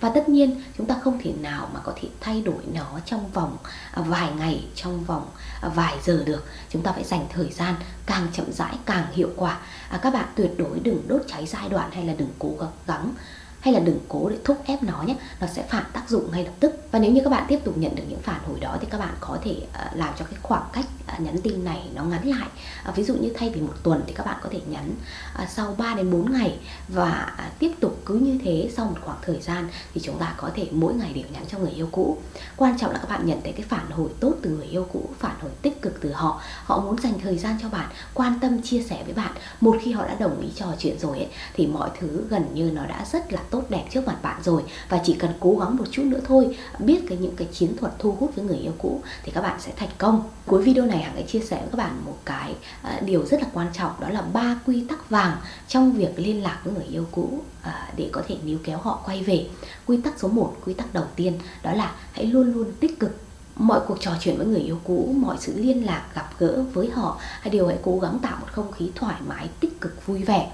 Và 0.00 0.08
tất 0.14 0.28
nhiên 0.28 0.62
chúng 0.78 0.86
ta 0.86 0.96
không 1.02 1.18
thể 1.22 1.32
nào 1.32 1.70
mà 1.74 1.80
có 1.84 1.92
thể 2.00 2.08
thay 2.20 2.42
đổi 2.42 2.62
nó 2.74 3.00
trong 3.04 3.30
vòng 3.30 3.56
à, 3.92 4.02
vài 4.02 4.30
ngày 4.38 4.64
trong 4.74 5.04
vòng 5.04 5.30
à, 5.60 5.68
vài 5.68 5.94
giờ 6.04 6.22
được. 6.26 6.44
Chúng 6.70 6.82
ta 6.82 6.92
phải 6.92 7.04
dành 7.04 7.26
thời 7.32 7.50
gian 7.52 7.74
càng 8.06 8.26
chậm 8.32 8.52
rãi 8.52 8.74
càng 8.86 9.04
hiệu 9.12 9.30
quả. 9.36 9.58
À, 9.88 9.98
các 10.02 10.14
bạn 10.14 10.26
tuyệt 10.36 10.50
đối 10.58 10.80
đừng 10.80 11.08
đốt 11.08 11.20
cháy 11.26 11.46
giai 11.46 11.68
đoạn 11.68 11.90
hay 11.90 12.04
là 12.04 12.14
đừng 12.14 12.30
cố 12.38 12.54
gắng 12.86 13.14
hay 13.60 13.74
là 13.74 13.80
đừng 13.80 13.98
cố 14.08 14.28
để 14.28 14.36
thúc 14.44 14.62
ép 14.64 14.82
nó 14.82 15.02
nhé. 15.02 15.16
Nó 15.40 15.46
sẽ 15.46 15.66
phản 15.70 15.84
tác 15.92 16.10
dụng 16.10 16.32
ngay 16.32 16.44
lập 16.44 16.52
tức 16.60 16.79
và 16.92 16.98
nếu 16.98 17.12
như 17.12 17.20
các 17.24 17.30
bạn 17.30 17.44
tiếp 17.48 17.58
tục 17.64 17.78
nhận 17.78 17.94
được 17.94 18.02
những 18.08 18.20
phản 18.20 18.40
hồi 18.48 18.60
đó 18.60 18.76
thì 18.80 18.86
các 18.90 18.98
bạn 18.98 19.14
có 19.20 19.38
thể 19.44 19.50
uh, 19.50 19.96
làm 19.96 20.14
cho 20.18 20.24
cái 20.24 20.38
khoảng 20.42 20.62
cách 20.72 20.84
uh, 21.14 21.20
nhắn 21.20 21.36
tin 21.42 21.64
này 21.64 21.88
nó 21.94 22.04
ngắn 22.04 22.28
lại. 22.28 22.48
Uh, 22.88 22.96
ví 22.96 23.04
dụ 23.04 23.14
như 23.14 23.32
thay 23.34 23.50
vì 23.50 23.60
một 23.60 23.74
tuần 23.82 24.02
thì 24.06 24.12
các 24.12 24.26
bạn 24.26 24.36
có 24.42 24.48
thể 24.52 24.60
nhắn 24.66 24.94
uh, 25.42 25.48
sau 25.48 25.74
3 25.78 25.94
đến 25.94 26.10
4 26.10 26.32
ngày. 26.32 26.58
Và 26.88 27.32
uh, 27.34 27.58
tiếp 27.58 27.72
tục 27.80 28.02
cứ 28.04 28.14
như 28.14 28.38
thế 28.44 28.70
sau 28.76 28.86
một 28.86 28.96
khoảng 29.04 29.18
thời 29.22 29.40
gian 29.40 29.68
thì 29.94 30.00
chúng 30.04 30.18
ta 30.18 30.34
có 30.36 30.50
thể 30.54 30.68
mỗi 30.70 30.94
ngày 30.94 31.12
đều 31.12 31.24
nhắn 31.32 31.44
cho 31.48 31.58
người 31.58 31.70
yêu 31.70 31.88
cũ. 31.92 32.18
Quan 32.56 32.78
trọng 32.78 32.92
là 32.92 32.98
các 32.98 33.08
bạn 33.08 33.26
nhận 33.26 33.40
thấy 33.44 33.52
cái 33.52 33.66
phản 33.68 33.90
hồi 33.90 34.08
tốt 34.20 34.34
từ 34.42 34.50
người 34.50 34.66
yêu 34.66 34.86
cũ 34.92 35.08
phản 35.18 35.40
hồi 35.40 35.50
tích 35.62 35.82
cực 35.82 36.00
từ 36.00 36.12
họ. 36.12 36.40
Họ 36.64 36.80
muốn 36.80 36.98
dành 37.02 37.20
thời 37.22 37.38
gian 37.38 37.56
cho 37.62 37.68
bạn 37.68 37.88
quan 38.14 38.38
tâm 38.40 38.62
chia 38.62 38.82
sẻ 38.82 39.02
với 39.04 39.14
bạn. 39.14 39.32
Một 39.60 39.76
khi 39.82 39.92
họ 39.92 40.06
đã 40.06 40.14
đồng 40.14 40.40
ý 40.40 40.48
trò 40.56 40.66
chuyện 40.78 40.98
rồi 40.98 41.18
ấy, 41.18 41.28
thì 41.54 41.66
mọi 41.66 41.90
thứ 42.00 42.24
gần 42.30 42.44
như 42.54 42.70
nó 42.74 42.86
đã 42.86 43.04
rất 43.12 43.32
là 43.32 43.40
tốt 43.50 43.62
đẹp 43.68 43.84
trước 43.90 44.06
mặt 44.06 44.16
bạn 44.22 44.42
rồi. 44.42 44.62
Và 44.88 45.00
chỉ 45.04 45.14
cần 45.14 45.30
cố 45.40 45.56
gắng 45.60 45.76
một 45.76 45.84
chút 45.90 46.02
nữa 46.02 46.20
thôi 46.26 46.56
biết 46.86 47.00
cái 47.08 47.18
những 47.18 47.36
cái 47.36 47.48
chiến 47.52 47.76
thuật 47.76 47.92
thu 47.98 48.16
hút 48.20 48.32
với 48.36 48.44
người 48.44 48.56
yêu 48.56 48.72
cũ 48.78 49.00
thì 49.22 49.32
các 49.32 49.40
bạn 49.40 49.60
sẽ 49.60 49.72
thành 49.76 49.88
công. 49.98 50.22
Cuối 50.46 50.62
video 50.62 50.86
này 50.86 51.02
hằng 51.02 51.12
sẽ 51.16 51.22
chia 51.22 51.40
sẻ 51.40 51.56
với 51.56 51.68
các 51.72 51.76
bạn 51.76 52.02
một 52.06 52.18
cái 52.24 52.54
uh, 52.96 53.02
điều 53.02 53.26
rất 53.26 53.40
là 53.40 53.48
quan 53.54 53.66
trọng 53.72 53.92
đó 54.00 54.08
là 54.08 54.22
ba 54.22 54.60
quy 54.66 54.84
tắc 54.88 55.10
vàng 55.10 55.36
trong 55.68 55.92
việc 55.92 56.12
liên 56.16 56.42
lạc 56.42 56.60
với 56.64 56.74
người 56.74 56.84
yêu 56.84 57.06
cũ 57.12 57.22
uh, 57.32 57.72
để 57.96 58.08
có 58.12 58.22
thể 58.28 58.36
níu 58.44 58.58
kéo 58.64 58.78
họ 58.78 59.02
quay 59.06 59.22
về. 59.22 59.46
Quy 59.86 60.00
tắc 60.00 60.14
số 60.18 60.28
1 60.28 60.56
quy 60.64 60.74
tắc 60.74 60.94
đầu 60.94 61.04
tiên 61.16 61.38
đó 61.62 61.72
là 61.72 61.94
hãy 62.12 62.26
luôn 62.26 62.52
luôn 62.52 62.72
tích 62.80 63.00
cực. 63.00 63.16
Mọi 63.56 63.80
cuộc 63.86 64.00
trò 64.00 64.10
chuyện 64.20 64.36
với 64.36 64.46
người 64.46 64.60
yêu 64.60 64.78
cũ 64.84 65.14
mọi 65.16 65.36
sự 65.40 65.52
liên 65.56 65.86
lạc 65.86 66.06
gặp 66.14 66.30
gỡ 66.38 66.64
với 66.72 66.90
họ 66.90 67.20
đều 67.52 67.66
hãy 67.66 67.78
cố 67.82 67.98
gắng 67.98 68.18
tạo 68.22 68.36
một 68.40 68.46
không 68.52 68.72
khí 68.72 68.90
thoải 68.94 69.16
mái 69.28 69.48
tích 69.60 69.80
cực 69.80 70.06
vui 70.06 70.22
vẻ. 70.22 70.50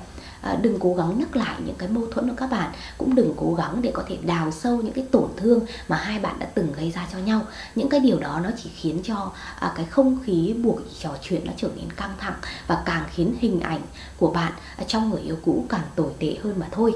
Ờ, 0.47 0.57
đừng 0.63 0.79
cố 0.81 0.95
gắng 0.95 1.19
nhắc 1.19 1.37
lại 1.37 1.55
những 1.65 1.75
cái 1.79 1.89
mâu 1.89 2.07
thuẫn 2.11 2.29
của 2.29 2.35
các 2.37 2.51
bạn 2.51 2.71
cũng 2.99 3.15
đừng 3.15 3.35
cố 3.37 3.55
gắng 3.55 3.83
để 3.83 3.91
có 3.95 4.03
thể 4.09 4.19
đào 4.23 4.51
sâu 4.51 4.77
những 4.77 4.93
cái 4.93 5.07
tổn 5.11 5.29
thương 5.37 5.67
mà 5.89 5.97
hai 5.97 6.19
bạn 6.19 6.39
đã 6.39 6.47
từng 6.55 6.73
gây 6.73 6.91
ra 6.91 7.07
cho 7.13 7.19
nhau. 7.19 7.41
Những 7.75 7.89
cái 7.89 8.01
điều 8.01 8.19
đó 8.19 8.41
nó 8.45 8.51
chỉ 8.63 8.71
khiến 8.77 9.01
cho 9.03 9.33
à, 9.59 9.73
cái 9.77 9.85
không 9.85 10.19
khí 10.25 10.55
buổi 10.63 10.83
trò 11.01 11.11
chuyện 11.23 11.41
nó 11.45 11.53
trở 11.57 11.69
nên 11.77 11.93
căng 11.93 12.15
thẳng 12.19 12.35
và 12.67 12.83
càng 12.87 13.05
khiến 13.15 13.35
hình 13.39 13.61
ảnh 13.61 13.81
của 14.19 14.31
bạn 14.31 14.53
à, 14.77 14.85
trong 14.87 15.11
người 15.11 15.21
yêu 15.21 15.37
cũ 15.45 15.65
càng 15.69 15.85
tồi 15.97 16.11
tệ 16.19 16.37
hơn 16.43 16.55
mà 16.59 16.67
thôi 16.73 16.95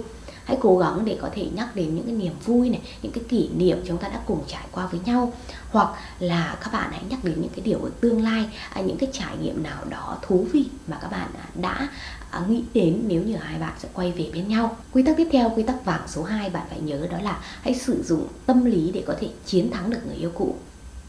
hãy 0.50 0.58
cố 0.60 0.78
gắng 0.78 1.04
để 1.04 1.18
có 1.20 1.30
thể 1.32 1.46
nhắc 1.54 1.76
đến 1.76 1.94
những 1.94 2.04
cái 2.04 2.14
niềm 2.14 2.32
vui 2.44 2.68
này, 2.68 2.80
những 3.02 3.12
cái 3.12 3.24
kỷ 3.28 3.48
niệm 3.56 3.78
chúng 3.86 3.98
ta 3.98 4.08
đã 4.08 4.20
cùng 4.26 4.44
trải 4.46 4.64
qua 4.72 4.86
với 4.86 5.00
nhau. 5.04 5.32
Hoặc 5.70 5.88
là 6.18 6.58
các 6.60 6.72
bạn 6.72 6.90
hãy 6.92 7.02
nhắc 7.08 7.24
đến 7.24 7.34
những 7.40 7.50
cái 7.56 7.60
điều 7.64 7.78
ở 7.78 7.90
tương 8.00 8.22
lai 8.22 8.48
à, 8.70 8.80
những 8.80 8.96
cái 8.96 9.08
trải 9.12 9.36
nghiệm 9.42 9.62
nào 9.62 9.84
đó 9.90 10.18
thú 10.22 10.46
vị 10.52 10.64
mà 10.86 10.98
các 11.02 11.10
bạn 11.10 11.30
à, 11.38 11.46
đã 11.54 11.88
à, 12.30 12.40
nghĩ 12.48 12.64
đến 12.74 13.02
nếu 13.06 13.22
như 13.22 13.36
hai 13.36 13.58
bạn 13.58 13.72
sẽ 13.78 13.88
quay 13.94 14.12
về 14.12 14.30
bên 14.34 14.48
nhau. 14.48 14.76
Quy 14.92 15.02
tắc 15.02 15.16
tiếp 15.16 15.28
theo, 15.32 15.52
quy 15.56 15.62
tắc 15.62 15.84
vàng 15.84 16.08
số 16.08 16.22
2 16.22 16.50
bạn 16.50 16.66
phải 16.70 16.80
nhớ 16.80 17.06
đó 17.10 17.18
là 17.22 17.38
hãy 17.62 17.74
sử 17.74 18.02
dụng 18.02 18.26
tâm 18.46 18.64
lý 18.64 18.90
để 18.94 19.04
có 19.06 19.14
thể 19.20 19.28
chiến 19.46 19.70
thắng 19.70 19.90
được 19.90 20.00
người 20.06 20.16
yêu 20.16 20.30
cũ 20.34 20.54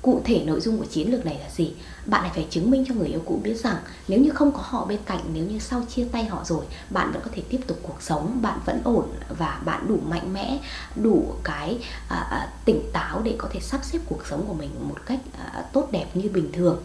cụ 0.01 0.22
thể 0.25 0.43
nội 0.46 0.62
dung 0.62 0.77
của 0.77 0.86
chiến 0.86 1.12
lược 1.12 1.25
này 1.25 1.39
là 1.39 1.50
gì? 1.50 1.74
Bạn 2.05 2.22
lại 2.22 2.31
phải 2.36 2.48
chứng 2.50 2.72
minh 2.72 2.86
cho 2.88 2.96
người 2.96 3.08
yêu 3.08 3.22
cũ 3.25 3.39
biết 3.43 3.63
rằng 3.63 3.77
nếu 4.08 4.20
như 4.20 4.29
không 4.29 4.51
có 4.51 4.60
họ 4.63 4.86
bên 4.86 5.00
cạnh 5.05 5.20
nếu 5.34 5.46
như 5.46 5.60
sau 5.60 5.84
chia 5.89 6.05
tay 6.12 6.25
họ 6.25 6.43
rồi 6.46 6.65
bạn 6.89 7.12
vẫn 7.12 7.22
có 7.22 7.29
thể 7.34 7.43
tiếp 7.50 7.60
tục 7.67 7.79
cuộc 7.84 8.01
sống 8.01 8.41
bạn 8.41 8.60
vẫn 8.65 8.81
ổn 8.84 9.05
và 9.38 9.62
bạn 9.65 9.88
đủ 9.88 9.98
mạnh 10.10 10.34
mẽ 10.34 10.60
đủ 10.96 11.34
cái 11.43 11.77
à, 12.08 12.17
à, 12.17 12.50
tỉnh 12.65 12.81
táo 12.93 13.22
để 13.24 13.36
có 13.38 13.48
thể 13.51 13.60
sắp 13.60 13.81
xếp 13.84 14.00
cuộc 14.10 14.27
sống 14.29 14.46
của 14.48 14.53
mình 14.53 14.70
một 14.79 15.05
cách 15.05 15.20
à, 15.39 15.65
tốt 15.74 15.88
đẹp 15.91 16.05
như 16.13 16.29
bình 16.29 16.51
thường 16.51 16.81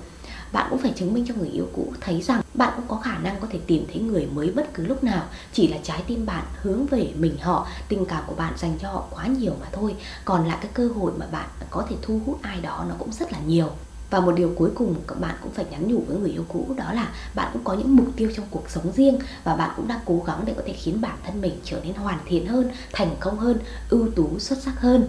bạn 0.53 0.67
cũng 0.71 0.79
phải 0.79 0.93
chứng 0.97 1.15
minh 1.15 1.25
cho 1.29 1.35
người 1.35 1.49
yêu 1.49 1.69
cũ 1.73 1.93
thấy 2.01 2.23
rằng 2.23 2.41
bạn 2.55 2.73
cũng 2.77 2.85
có 2.89 2.97
khả 2.97 3.19
năng 3.19 3.41
có 3.41 3.47
thể 3.51 3.59
tìm 3.67 3.85
thấy 3.93 4.03
người 4.03 4.27
mới 4.27 4.51
bất 4.51 4.75
cứ 4.75 4.87
lúc 4.87 5.05
nào. 5.05 5.25
Chỉ 5.53 5.69
là 5.69 5.77
trái 5.83 6.03
tim 6.07 6.27
bạn 6.27 6.45
hướng 6.63 6.87
về 6.87 7.13
mình 7.19 7.37
họ 7.41 7.69
tình 7.89 8.07
cảm 8.07 8.25
của 8.27 8.35
bạn 8.35 8.53
dành 8.57 8.79
cho 8.83 8.91
họ 8.93 9.05
quá 9.11 9.27
nhiều 9.27 9.53
mà 9.61 9.67
thôi. 9.73 9.95
Còn 10.25 10.49
lại 10.49 10.59
cái 10.61 10.71
cơ 10.75 10.89
hội 10.89 11.13
mà 11.17 11.27
bạn 11.27 11.49
có 11.71 11.87
thể 11.89 11.97
thu 12.03 12.21
hút 12.27 12.39
ai 12.43 12.61
đó 12.61 12.85
nó 12.89 12.95
cũng 12.99 13.13
rất 13.13 13.33
là 13.33 13.39
nhiều. 13.47 13.69
Và 14.11 14.21
một 14.21 14.33
điều 14.33 14.53
cuối 14.57 14.71
cùng 14.75 14.95
các 15.09 15.21
bạn 15.21 15.35
cũng 15.43 15.53
phải 15.53 15.65
nhắn 15.71 15.89
nhủ 15.89 16.03
với 16.09 16.17
người 16.17 16.31
yêu 16.31 16.45
cũ 16.49 16.67
đó 16.77 16.93
là 16.93 17.09
bạn 17.35 17.51
cũng 17.53 17.65
có 17.65 17.75
những 17.75 17.97
mục 17.97 18.07
tiêu 18.17 18.31
trong 18.37 18.47
cuộc 18.51 18.71
sống 18.71 18.93
riêng 18.93 19.19
và 19.45 19.57
bạn 19.57 19.71
cũng 19.77 19.89
đang 19.89 20.01
cố 20.05 20.23
gắng 20.27 20.43
để 20.47 20.55
có 20.57 20.63
thể 20.67 20.73
khiến 20.73 21.01
bản 21.01 21.19
thân 21.27 21.41
mình 21.41 21.61
trở 21.65 21.81
nên 21.85 21.95
hoàn 21.95 22.19
thiện 22.27 22.47
hơn, 22.47 22.71
thành 22.93 23.17
công 23.21 23.39
hơn, 23.39 23.59
ưu 23.89 24.09
tú, 24.17 24.39
xuất 24.39 24.59
sắc 24.63 24.81
hơn 24.81 25.09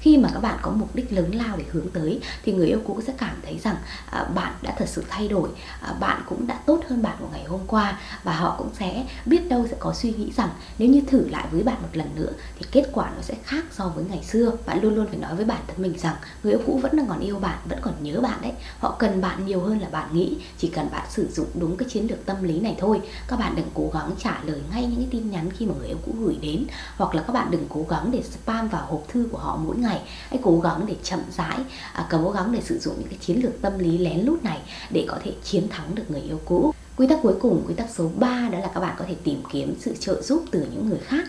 khi 0.00 0.16
mà 0.16 0.28
các 0.32 0.40
bạn 0.40 0.58
có 0.62 0.70
mục 0.70 0.94
đích 0.94 1.12
lớn 1.12 1.34
lao 1.34 1.56
để 1.56 1.64
hướng 1.72 1.90
tới 1.90 2.20
thì 2.44 2.52
người 2.52 2.66
yêu 2.66 2.80
cũ 2.86 3.00
sẽ 3.06 3.12
cảm 3.18 3.36
thấy 3.42 3.58
rằng 3.58 3.76
à, 4.10 4.24
bạn 4.34 4.52
đã 4.62 4.74
thật 4.78 4.88
sự 4.88 5.04
thay 5.08 5.28
đổi 5.28 5.48
à, 5.80 5.92
bạn 6.00 6.22
cũng 6.28 6.46
đã 6.46 6.58
tốt 6.66 6.80
hơn 6.88 7.02
bạn 7.02 7.16
của 7.20 7.28
ngày 7.32 7.44
hôm 7.44 7.60
qua 7.66 7.98
và 8.24 8.32
họ 8.32 8.54
cũng 8.58 8.68
sẽ 8.78 9.06
biết 9.26 9.48
đâu 9.48 9.66
sẽ 9.70 9.76
có 9.78 9.94
suy 9.94 10.12
nghĩ 10.12 10.32
rằng 10.36 10.48
nếu 10.78 10.88
như 10.88 11.02
thử 11.06 11.28
lại 11.28 11.46
với 11.52 11.62
bạn 11.62 11.76
một 11.82 11.88
lần 11.92 12.08
nữa 12.14 12.32
thì 12.58 12.66
kết 12.72 12.90
quả 12.92 13.10
nó 13.16 13.22
sẽ 13.22 13.34
khác 13.44 13.64
so 13.70 13.88
với 13.88 14.04
ngày 14.10 14.22
xưa. 14.24 14.52
Bạn 14.66 14.82
luôn 14.82 14.94
luôn 14.94 15.06
phải 15.06 15.18
nói 15.18 15.36
với 15.36 15.44
bản 15.44 15.60
thân 15.66 15.82
mình 15.82 15.98
rằng 15.98 16.14
người 16.42 16.52
yêu 16.52 16.62
cũ 16.66 16.80
vẫn 16.82 16.96
đang 16.96 17.06
còn 17.06 17.20
yêu 17.20 17.38
bạn 17.38 17.58
vẫn 17.68 17.78
còn 17.82 17.94
nhớ 18.00 18.20
bạn 18.20 18.38
đấy. 18.42 18.52
Họ 18.78 18.96
cần 18.98 19.20
bạn 19.20 19.46
nhiều 19.46 19.60
hơn 19.60 19.80
là 19.80 19.88
bạn 19.88 20.08
nghĩ 20.12 20.38
chỉ 20.58 20.68
cần 20.68 20.88
bạn 20.92 21.06
sử 21.10 21.28
dụng 21.32 21.46
đúng 21.54 21.76
cái 21.76 21.88
chiến 21.88 22.06
lược 22.10 22.26
tâm 22.26 22.42
lý 22.42 22.60
này 22.60 22.76
thôi. 22.78 23.00
Các 23.28 23.38
bạn 23.38 23.56
đừng 23.56 23.70
cố 23.74 23.90
gắng 23.94 24.10
trả 24.18 24.40
lời 24.44 24.60
ngay 24.72 24.86
những 24.86 24.96
cái 24.96 25.08
tin 25.10 25.30
nhắn 25.30 25.50
khi 25.50 25.66
mà 25.66 25.74
người 25.78 25.88
yêu 25.88 25.98
cũ 26.06 26.12
gửi 26.20 26.38
đến 26.42 26.64
hoặc 26.96 27.14
là 27.14 27.22
các 27.22 27.32
bạn 27.32 27.50
đừng 27.50 27.66
cố 27.68 27.86
gắng 27.88 28.10
để 28.10 28.22
spam 28.22 28.68
vào 28.68 28.86
hộp 28.86 29.04
thư 29.08 29.28
của 29.32 29.38
họ 29.38 29.56
mỗi 29.56 29.76
ngày 29.76 29.89
này 29.90 30.00
hãy 30.30 30.40
cố 30.42 30.60
gắng 30.60 30.84
để 30.86 30.94
chậm 31.02 31.20
rãi 31.36 31.58
à, 31.92 32.06
cố 32.10 32.30
gắng 32.30 32.52
để 32.52 32.60
sử 32.60 32.78
dụng 32.78 32.94
những 32.98 33.08
cái 33.08 33.18
chiến 33.20 33.40
lược 33.42 33.62
tâm 33.62 33.78
lý 33.78 33.98
lén 33.98 34.20
lút 34.20 34.44
này 34.44 34.58
để 34.90 35.04
có 35.08 35.18
thể 35.24 35.32
chiến 35.44 35.68
thắng 35.68 35.94
được 35.94 36.10
người 36.10 36.20
yêu 36.20 36.40
cũ. 36.44 36.74
Quy 36.96 37.06
tắc 37.06 37.18
cuối 37.22 37.34
cùng 37.40 37.64
quy 37.68 37.74
tắc 37.74 37.86
số 37.90 38.10
3 38.18 38.48
đó 38.52 38.58
là 38.58 38.70
các 38.74 38.80
bạn 38.80 38.94
có 38.98 39.04
thể 39.08 39.14
tìm 39.24 39.42
kiếm 39.52 39.74
sự 39.80 39.94
trợ 40.00 40.22
giúp 40.22 40.44
từ 40.50 40.66
những 40.72 40.88
người 40.88 40.98
khác 40.98 41.24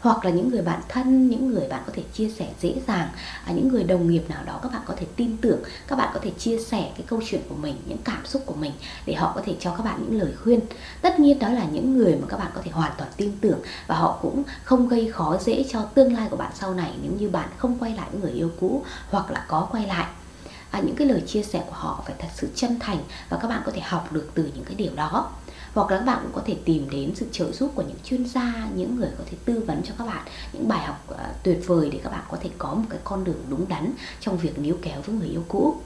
hoặc 0.00 0.24
là 0.24 0.30
những 0.30 0.50
người 0.50 0.62
bạn 0.62 0.80
thân 0.88 1.28
những 1.28 1.50
người 1.50 1.68
bạn 1.68 1.82
có 1.86 1.92
thể 1.96 2.02
chia 2.12 2.30
sẻ 2.30 2.48
dễ 2.60 2.74
dàng 2.86 3.08
à, 3.44 3.52
những 3.52 3.68
người 3.68 3.84
đồng 3.84 4.10
nghiệp 4.10 4.22
nào 4.28 4.44
đó 4.44 4.60
có 4.62 4.67
thể 4.98 5.06
tin 5.16 5.36
tưởng 5.36 5.58
các 5.86 5.96
bạn 5.96 6.10
có 6.14 6.20
thể 6.22 6.30
chia 6.38 6.58
sẻ 6.58 6.90
cái 6.96 7.06
câu 7.06 7.20
chuyện 7.26 7.40
của 7.48 7.54
mình 7.54 7.76
những 7.86 7.98
cảm 8.04 8.26
xúc 8.26 8.42
của 8.46 8.54
mình 8.54 8.72
để 9.06 9.14
họ 9.14 9.32
có 9.34 9.42
thể 9.44 9.54
cho 9.60 9.74
các 9.76 9.82
bạn 9.82 10.00
những 10.02 10.20
lời 10.20 10.32
khuyên. 10.42 10.60
Tất 11.02 11.20
nhiên 11.20 11.38
đó 11.38 11.48
là 11.48 11.64
những 11.64 11.98
người 11.98 12.16
mà 12.16 12.26
các 12.28 12.36
bạn 12.36 12.50
có 12.54 12.60
thể 12.64 12.70
hoàn 12.70 12.92
toàn 12.98 13.10
tin 13.16 13.32
tưởng 13.40 13.58
và 13.86 13.94
họ 13.94 14.18
cũng 14.22 14.42
không 14.64 14.88
gây 14.88 15.10
khó 15.12 15.36
dễ 15.40 15.64
cho 15.70 15.82
tương 15.82 16.12
lai 16.12 16.28
của 16.30 16.36
bạn 16.36 16.52
sau 16.54 16.74
này 16.74 16.92
nếu 17.02 17.12
như 17.18 17.28
bạn 17.28 17.48
không 17.56 17.78
quay 17.78 17.94
lại 17.94 18.08
với 18.12 18.20
người 18.20 18.32
yêu 18.32 18.50
cũ 18.60 18.84
hoặc 19.10 19.30
là 19.30 19.44
có 19.48 19.68
quay 19.70 19.86
lại. 19.86 20.06
À, 20.70 20.80
những 20.80 20.96
cái 20.96 21.06
lời 21.06 21.22
chia 21.26 21.42
sẻ 21.42 21.62
của 21.66 21.76
họ 21.76 22.02
phải 22.06 22.14
thật 22.18 22.28
sự 22.34 22.48
chân 22.54 22.78
thành 22.80 22.98
và 23.28 23.38
các 23.42 23.48
bạn 23.48 23.62
có 23.66 23.72
thể 23.74 23.80
học 23.80 24.12
được 24.12 24.30
từ 24.34 24.50
những 24.54 24.64
cái 24.64 24.74
điều 24.74 24.94
đó 24.94 25.30
hoặc 25.74 25.90
là 25.90 25.98
các 25.98 26.04
bạn 26.04 26.18
cũng 26.22 26.32
có 26.34 26.42
thể 26.46 26.56
tìm 26.64 26.90
đến 26.90 27.12
sự 27.14 27.26
trợ 27.32 27.52
giúp 27.52 27.72
của 27.74 27.82
những 27.82 27.98
chuyên 28.04 28.26
gia, 28.26 28.68
những 28.74 28.96
người 28.96 29.10
có 29.18 29.24
thể 29.30 29.36
tư 29.44 29.64
vấn 29.66 29.82
cho 29.84 29.94
các 29.98 30.04
bạn, 30.06 30.26
những 30.52 30.68
bài 30.68 30.84
học 30.86 31.16
à, 31.18 31.32
tuyệt 31.42 31.62
vời 31.66 31.90
để 31.92 32.00
các 32.04 32.10
bạn 32.10 32.24
có 32.30 32.36
thể 32.40 32.50
có 32.58 32.74
một 32.74 32.84
cái 32.90 33.00
con 33.04 33.24
đường 33.24 33.44
đúng 33.50 33.68
đắn 33.68 33.92
trong 34.20 34.38
việc 34.38 34.58
níu 34.58 34.76
kéo 34.82 35.00
với 35.02 35.14
người 35.16 35.28
yêu 35.28 35.44
cũ 35.48 35.76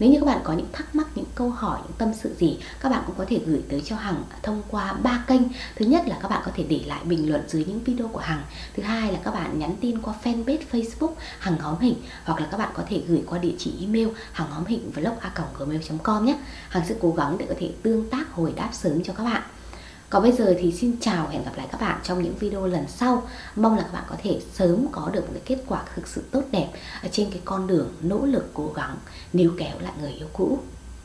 nếu 0.00 0.10
như 0.10 0.20
các 0.20 0.26
bạn 0.26 0.40
có 0.44 0.52
những 0.52 0.66
thắc 0.72 0.94
mắc, 0.94 1.06
những 1.14 1.24
câu 1.34 1.50
hỏi, 1.50 1.78
những 1.82 1.96
tâm 1.98 2.12
sự 2.22 2.34
gì, 2.38 2.58
các 2.80 2.88
bạn 2.88 3.02
cũng 3.06 3.16
có 3.18 3.24
thể 3.28 3.40
gửi 3.46 3.62
tới 3.68 3.82
cho 3.84 3.96
Hằng 3.96 4.24
thông 4.42 4.62
qua 4.70 4.92
ba 4.92 5.24
kênh. 5.26 5.42
Thứ 5.76 5.86
nhất 5.86 6.08
là 6.08 6.18
các 6.22 6.28
bạn 6.28 6.42
có 6.44 6.50
thể 6.54 6.64
để 6.68 6.80
lại 6.86 7.00
bình 7.04 7.30
luận 7.30 7.42
dưới 7.48 7.64
những 7.64 7.84
video 7.84 8.08
của 8.08 8.20
Hằng. 8.20 8.42
Thứ 8.76 8.82
hai 8.82 9.12
là 9.12 9.18
các 9.24 9.34
bạn 9.34 9.58
nhắn 9.58 9.76
tin 9.80 10.02
qua 10.02 10.14
fanpage 10.24 10.58
Facebook 10.72 11.12
Hằng 11.38 11.58
Hóm 11.58 11.78
Hình 11.80 11.94
hoặc 12.24 12.40
là 12.40 12.48
các 12.50 12.56
bạn 12.56 12.70
có 12.74 12.82
thể 12.88 13.02
gửi 13.08 13.22
qua 13.26 13.38
địa 13.38 13.54
chỉ 13.58 13.72
email 13.80 14.08
hằng 14.32 14.50
hóm 14.50 14.64
hình 14.64 14.90
vlog 14.94 15.18
a 15.20 15.32
gmail.com 15.58 16.24
nhé. 16.24 16.38
Hằng 16.68 16.86
sẽ 16.88 16.94
cố 17.00 17.14
gắng 17.16 17.38
để 17.38 17.46
có 17.48 17.54
thể 17.58 17.70
tương 17.82 18.10
tác 18.10 18.32
hồi 18.32 18.52
đáp 18.56 18.70
sớm 18.72 19.02
cho 19.02 19.12
các 19.12 19.24
bạn. 19.24 19.42
Còn 20.10 20.22
bây 20.22 20.32
giờ 20.32 20.54
thì 20.58 20.72
xin 20.72 20.96
chào 21.00 21.24
và 21.26 21.32
hẹn 21.32 21.44
gặp 21.44 21.52
lại 21.56 21.66
các 21.72 21.80
bạn 21.80 22.00
trong 22.02 22.22
những 22.22 22.34
video 22.34 22.66
lần 22.66 22.84
sau. 22.88 23.28
Mong 23.56 23.76
là 23.76 23.82
các 23.82 23.92
bạn 23.92 24.04
có 24.08 24.16
thể 24.22 24.40
sớm 24.54 24.86
có 24.92 25.10
được 25.12 25.20
một 25.20 25.32
cái 25.34 25.42
kết 25.44 25.64
quả 25.66 25.82
thực 25.94 26.08
sự 26.08 26.24
tốt 26.30 26.42
đẹp 26.50 26.68
ở 27.02 27.08
trên 27.12 27.30
cái 27.30 27.40
con 27.44 27.66
đường 27.66 27.94
nỗ 28.02 28.26
lực, 28.26 28.50
cố 28.54 28.72
gắng, 28.74 28.96
níu 29.32 29.52
kéo 29.58 29.78
lại 29.80 29.92
người 30.00 30.12
yêu 30.12 30.28
cũ. 30.32 30.58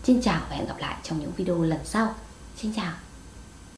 Xin 0.04 0.22
chào 0.22 0.42
và 0.50 0.56
hẹn 0.56 0.68
gặp 0.68 0.78
lại 0.80 0.96
trong 1.04 1.20
những 1.20 1.32
video 1.38 1.64
lần 1.64 1.80
sau. 1.84 2.16
Xin 2.58 2.74
chào. 2.76 3.05